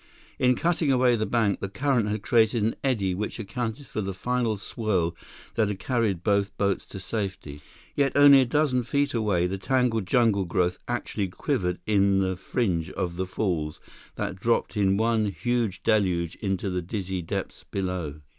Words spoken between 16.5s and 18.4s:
the dizzy depths below.